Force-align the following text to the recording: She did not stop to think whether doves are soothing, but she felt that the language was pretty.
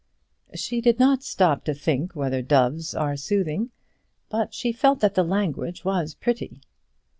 She 0.55 0.81
did 0.81 0.97
not 0.97 1.21
stop 1.21 1.63
to 1.65 1.75
think 1.75 2.15
whether 2.15 2.41
doves 2.41 2.95
are 2.95 3.15
soothing, 3.15 3.69
but 4.29 4.51
she 4.51 4.71
felt 4.71 4.99
that 5.01 5.13
the 5.13 5.21
language 5.23 5.85
was 5.85 6.15
pretty. 6.15 6.59